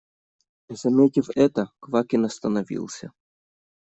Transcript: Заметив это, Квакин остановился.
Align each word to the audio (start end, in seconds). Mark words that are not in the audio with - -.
Заметив 0.69 1.29
это, 1.35 1.69
Квакин 1.79 2.25
остановился. 2.25 3.11